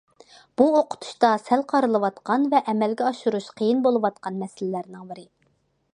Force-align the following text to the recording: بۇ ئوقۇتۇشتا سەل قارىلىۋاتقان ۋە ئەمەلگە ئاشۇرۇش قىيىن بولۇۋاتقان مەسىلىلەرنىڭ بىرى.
بۇ 0.61 0.65
ئوقۇتۇشتا 0.77 1.29
سەل 1.49 1.65
قارىلىۋاتقان 1.73 2.49
ۋە 2.55 2.63
ئەمەلگە 2.73 3.07
ئاشۇرۇش 3.11 3.51
قىيىن 3.61 3.85
بولۇۋاتقان 3.89 4.45
مەسىلىلەرنىڭ 4.45 5.09
بىرى. 5.13 5.27